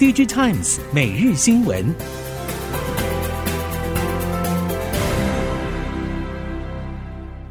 [0.00, 1.94] DigiTimes 每日新闻。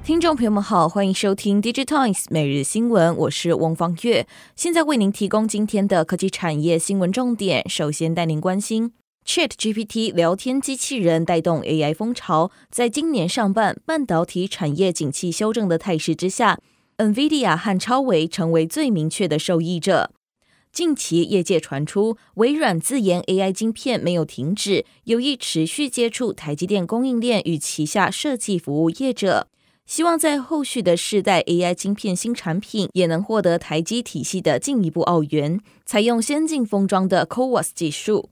[0.04, 4.26] 听众朋友们好，欢迎收听 DigiTimes 每日新闻，我是翁方月，
[4.56, 7.70] 现在为您提供今天的科技产业新闻重点。
[7.70, 8.94] 首先带您关心。
[9.24, 16.58] ChatGPT 聊天机器人带动 AI 风潮，在今年上半半导体产业景气修正的态势之下
[16.98, 20.10] ，NVIDIA 和超维成为最明确的受益者。
[20.72, 29.48] 近期业界传出，微软自研 AI 晶片没有停止，有意持续接触台积电供应链与旗下设计服务业者，
[29.86, 38.30] 希望在后续的世代 AI 晶片新产品也能获得台积体系的进一步奥援，采用先进封装的 CoWoS 技术。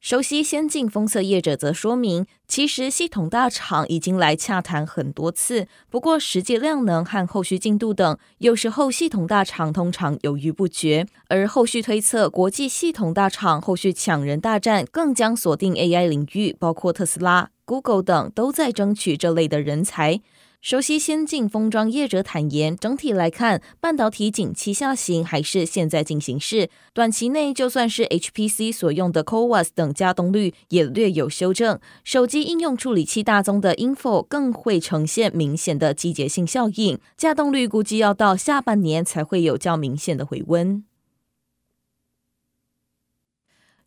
[0.00, 11.06] 熟悉先进封测业者则说明，其实系统大厂已经来洽谈很多次，不过实际量能和后续进度等，有时候系统大厂通常犹豫不决。
[11.28, 20.22] 而后续推测，国际系统大厂后续抢人大战更将锁定 AI 领域，包括特斯拉、Google 等都在争取这类的人才。
[20.62, 26.68] 熟悉先进封装业者坦言，整体来看，半导体景气下行还是现在进行式。
[26.92, 31.80] 短期内，就算是 HPC 所用的 CoWoS 等加动率也略有修正。
[32.04, 40.84] 手机应用处理器大宗的 Info 更会呈现明显的季节性效应，加动率估计要到下半年才会有较明显的回温。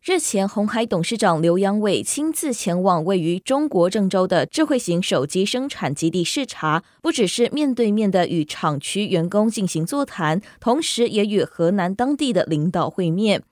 [0.06, 13.42] 日前，鸿海董事长刘扬伟亲自前往位于中国郑州的智慧型手机生产基地视察，不只是面对面的与厂区员工进行座谈，同时也与河南当地的领导会面。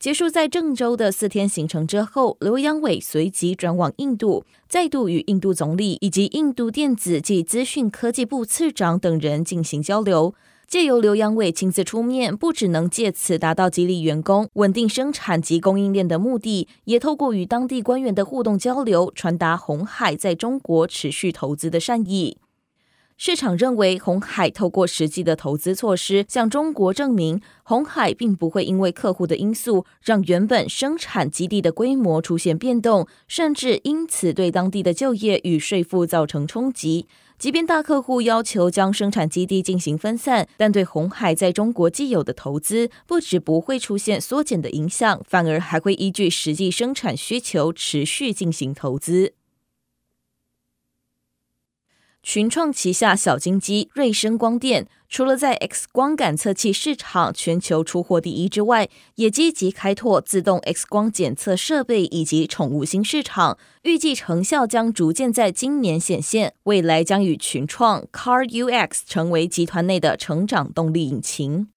[0.00, 10.34] 结束在郑州的四天行程之后，刘扬伟随即转往印度，再度与印度总理以及印度电子及资讯科技部次长等人进行交流。
[10.70, 22.38] 借由刘扬伟亲自出面，不只能借此达到激励员工、稳定生产及供应链的目的，也透过与当地官员的互动交流，传达红海在中国持续投资的善意。
[23.16, 37.08] 市场认为，红海透过实际的投资措施，向中国证明，红海并不会因为客户的因素，让原本生产基地的规模出现变动，甚至因此对当地的就业与税负造成冲击。
[37.40, 49.32] 即便大客户要求将生产基地进行分散，但对红海在中国既有的投资，不止不会出现缩减的影响，反而还会依据实际生产需求持续进行投资。
[52.22, 71.68] 群创旗下小金鸡瑞声光电，除了在 X 光感测器市场全球出货第一之外，也积极开拓自动 X 光检测设备以及宠物新市场，预计成效将逐渐在今年显现，未来将与群创 CarUX 成为集团内的成长动力引擎。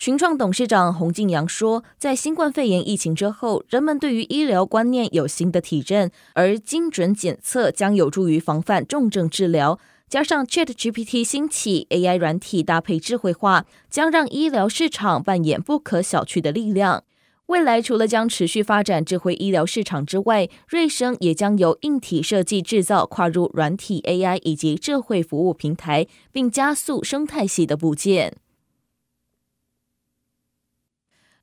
[0.00, 9.78] 群创董事长洪敬阳说，在新冠肺炎疫情之后，人们对于医疗观念有新的体认，而精准检测将有助于防范重症治疗。
[10.08, 17.04] 加上 ChatGPT 兴起，AI 软体搭配智慧化，将让医疗市场扮演不可小觑的力量。
[17.48, 28.38] 未来除了将持续发展智慧医疗市场之外，瑞声也将由硬体设计制造跨入软体 AI 以及智慧服务平台，并加速生态系的部件。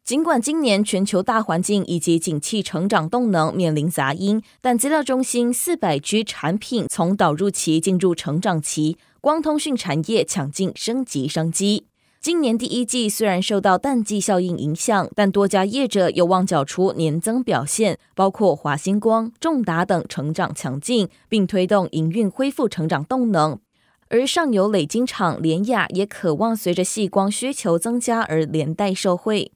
[0.08, 11.88] 尽管今年全球大环境以及景气成长动能面临杂音，但资料中心四百 G 产品从导入期进入成长期，光通讯产业抢进升级商机。
[12.22, 23.60] 今年第一季虽然受到淡季效应影响，但多家业者有望缴出年增表现，包括华星光、重达等成长强劲，并推动营运恢复成长动能。
[24.08, 29.52] 而上游磊晶厂联亚也渴望随着细光需求增加而连带受惠。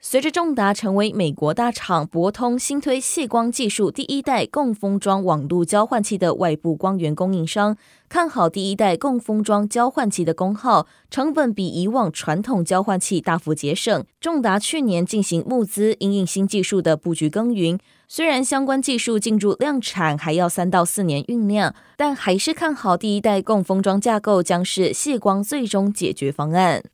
[0.00, 7.76] 随着重达成为美国大厂博通新推细光技术第一代共封装网络交换器的外部光源供应商，
[8.08, 14.04] 看好第一代共封装交换器的功耗，成本比以往传统交换器大幅节省。
[14.20, 17.76] 重达去年进行募资，因应新技术的布局耕耘。
[18.06, 26.84] 虽然相关技术进入量产还要三到四年酝酿，但还是看好第一代共封装架构将是细光最终解决方案。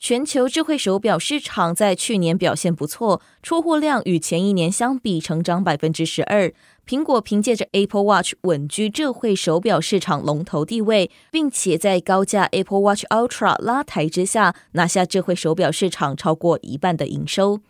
[0.00, 6.52] 全球智慧手表市场在去年表现不错，出货量与前一年相比成长百分之十二。
[6.86, 17.60] 苹果凭借着 Apple Watch 稳居智慧手表市场龙头地位，并且在高价 Apple Watch Ultra 拉抬之下，拿下智慧手表市场超过一半的营收。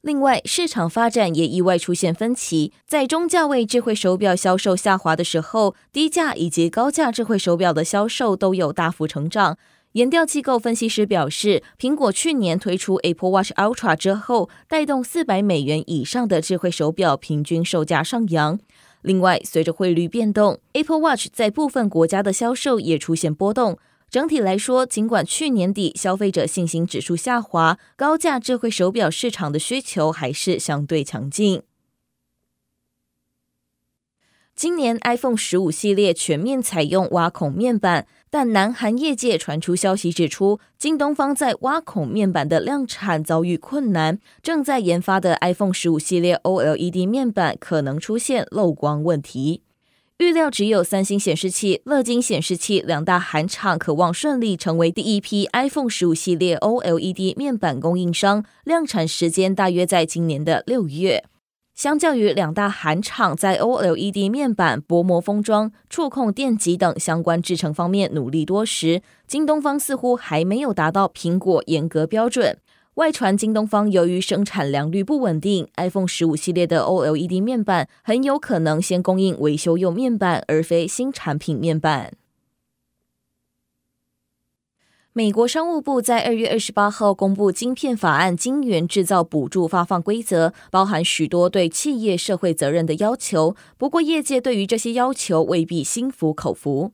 [0.00, 9.58] 另外，市场发展也意外出现分歧，在中价位智慧手表销售下滑的时候，低价以及高价智慧手表的销售都有大幅成长。
[9.92, 18.58] 研调机构分析师表示，苹果去年推出 Apple Watch Ultra 之后，带动四百美元以上的智慧手表平均售价上扬。
[19.02, 23.78] 另外，随着汇率变动，Apple Watch 在部分国家的销售也出现波动。
[24.10, 31.62] 整体来说，尽管去年底消费者信心指数下滑，高价智慧手表市场的需求还是相对强劲。
[34.58, 49.62] 今年 iPhone 十五系列全面采用挖孔面板，但南韩业界传出消息指出，京东方在挖孔面板的量产遭遇困难，正在研发的 iPhone 十五系列 OLED 面板可能出现漏光问题。
[50.16, 61.22] 预料只有三星显示器、乐金显示器两大韩厂可望顺利成为第一批 iPhone 十五系列 OLED 面板供应商，量产时间大约在今年的六月。
[61.78, 72.58] 相较于两大韩厂在 OLED 面板、薄膜封装、触控电极等相关制成方面努力多时，京东方似乎还没有达到苹果严格标准。
[72.94, 82.14] 外传京东方由于生产良率不稳定，iPhone 十五系列的 OLED 面板很有可能先供应维修用面板，而非新产品面板。
[85.18, 93.56] 美国商务部在二月二十八号公布晶片法案晶圆制造补助发放规则，包含许多对企业社会责任的要求。
[93.76, 96.92] 不过，业界对于这些要求未必心服口服。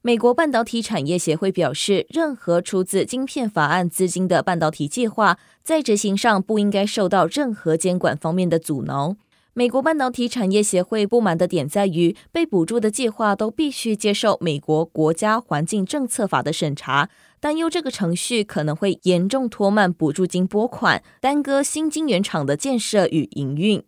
[0.00, 9.16] 美国半导体产业协会表示，任何出自晶片法案资金的半导体计划，在执行上不应该受到任何监管方面的阻挠。
[9.54, 17.08] 美国半导体产业协会不满的点在于，被补助的计划都必须接受美国国家环境政策法的审查，
[17.40, 23.82] 担忧这个程序可能会严重拖慢补助金拨款，耽搁新晶圆厂的建设与营运。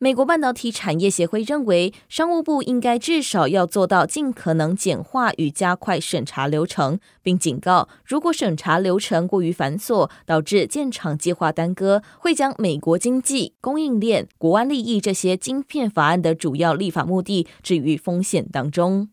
[0.00, 19.08] 美国半导体产业协会认为，商务部应该至少要做到尽可能简化与加快审查流程，并警告，如果审查流程过于繁琐，导致建厂计划耽搁，会将美国经济、供应链、国安利益这些晶片法案的主要立法目的置于风险当中。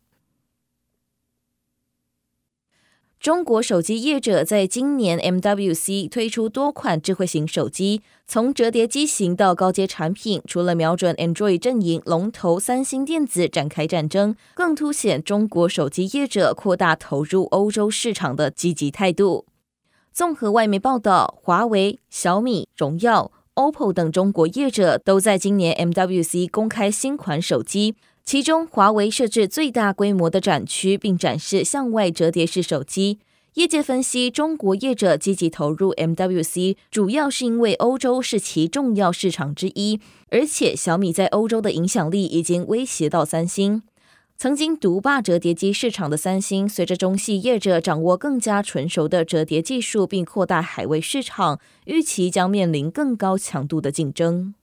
[3.26, 19.48] 中国手机业者在今年 MWC 推出多款智慧型手机，从折叠机型到高阶产品，除了瞄准 Android 阵营龙头三星电子展开战争，更凸显中国手机业者扩大投入欧洲市场的积极态度。
[20.14, 27.96] 综合外媒报道，华为、小米、荣耀、OPPO 等中国业者都在今年 MWC 公开新款手机。
[28.26, 33.20] 其中，华为设置最大规模的展区，并展示向外折叠式手机。
[33.54, 40.00] 业界分析，中国业者积极投入 MWC，主要是因为欧洲是其重要市场之一，
[40.32, 43.84] 而且小米在欧洲的影响力已经威胁到三星。
[44.38, 54.56] 曾经独霸折叠机市场的三星，随着中系业者掌握更加纯熟的折叠技术，并扩大海外市场，预期将面临更高强度的竞争。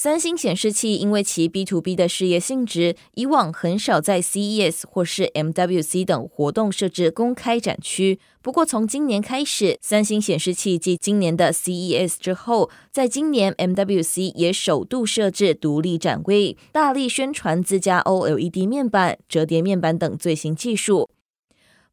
[0.00, 8.20] 三星显示器因为其 B to B 的事业性质，以往很少在 CES 或是 MWC 等活动设置公开展区。
[8.40, 21.10] 不过，从今年开始，三星显示器继今年的 CES 之后，在今年 MWC 也首度设置独立展位，大力宣传自家 OLED 面板、折叠面板等最新技术。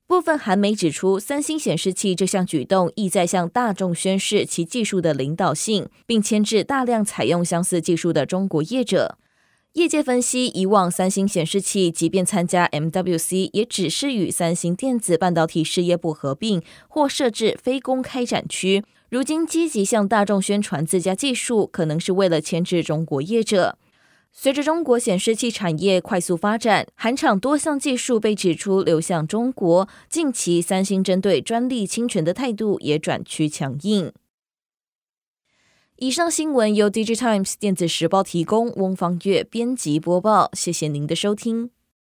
[0.08, 9.18] 部分韩媒指出，三星显示器这项举动意在向大众宣示其技术的领导性，并牵制大量采用相似技术的中国业者。
[9.74, 18.84] 业界分析，以往三星显示器即便参加 MWC，也只是与三星电子半导体事业部合并或设置非公开展区。
[19.10, 23.78] 如今积极向大众宣传自家技术，可能是为了牵制中国业者。
[24.38, 29.88] 随着中国显示器产业快速发展，韩厂多项技术被指出流向中国。
[30.10, 34.12] 近期，三星针对专利侵权的态度也转趋强硬。
[35.96, 40.52] 以上新闻由 DigiTimes 电子时报提供，翁方月编辑播报。
[40.54, 41.72] 谢谢您的收听。